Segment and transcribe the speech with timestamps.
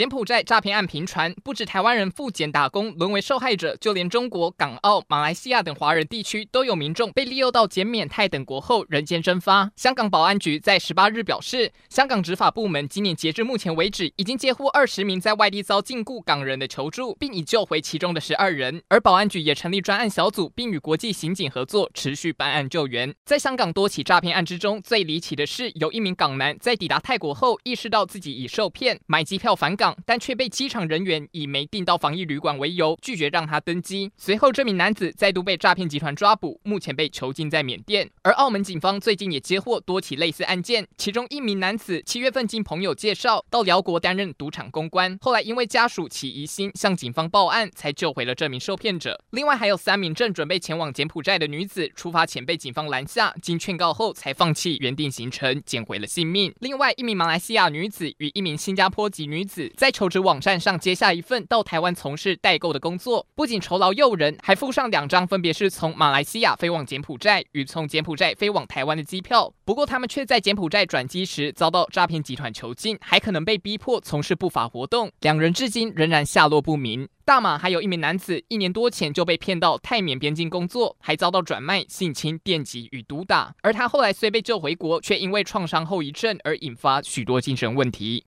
[0.00, 9.70] 柬埔寨诈骗案频传，不止台湾人赴柬打工沦为受害者，就连中国、港澳、马来西亚等华人地区都有民众被利诱到柬缅泰等国后人间蒸发。
[9.76, 18.82] 香港保安局在十八日表示，香港执法部门今年截至目前为止，已经接获二十名在外地遭禁锢港人的求助，并已救回其中的十二人。
[18.88, 23.14] 而保安局也成立专案小组，并与国际刑警合作，持续办案救援。
[23.26, 29.89] 在香港多起诈骗案之中，最离奇的是有一名港男在抵达泰国后，意识到自己已受骗，买机票返港。
[30.04, 34.10] 但却被机场人员以没订到防疫旅馆为由拒绝让他登机。
[34.16, 38.10] 随后，这名男子再度被诈骗集团抓捕，目前被囚禁在缅甸。
[38.22, 49.20] 而澳门警方最近也接获多起类似案件，其中一名男子七月份经朋友介绍到寮国担任赌场公关，后来因为家属起疑心向警方报案，才救回了这名受骗者。
[49.30, 56.52] 另外还有三名正准备前往柬埔寨的女子，出发前被警方拦下，经劝告后才放弃原定行程，捡回了性命。
[56.60, 69.52] 另外一名马来西亚女子与一名新加坡籍女子在求职网站上接下一份到台湾从事代购的工作，不仅酬劳诱人，还附上两张分别是从马来西亚飞往柬埔寨与从柬埔寨飞往台湾的机票。
[69.64, 75.10] 不过他们却在柬埔寨转机时遭到诈骗集团囚禁，还可能被逼迫从事不法活动。
[75.20, 77.08] 两人至今仍然下落不明。
[77.24, 83.54] 大马还有一名男子，一年多前就被骗到泰缅边境工作，还遭到转卖、性侵、电击与毒打。
[83.62, 88.18] 而他后来虽被救回国，却因为创伤后遗症而引发许多精神问题。